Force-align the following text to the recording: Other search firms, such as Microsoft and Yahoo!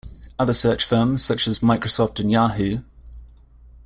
Other 0.39 0.55
search 0.55 0.83
firms, 0.83 1.23
such 1.23 1.47
as 1.47 1.59
Microsoft 1.59 2.19
and 2.19 2.31
Yahoo! 2.31 2.79